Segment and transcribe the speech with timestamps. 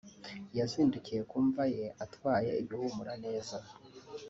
[0.57, 3.57] yazindukiye ku mva ye atwaye ibihumura neza